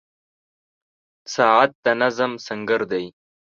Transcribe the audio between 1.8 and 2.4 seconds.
د نظم